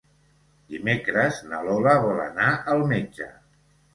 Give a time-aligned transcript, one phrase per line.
[0.75, 3.31] Dimecres na Lola vol anar al metge.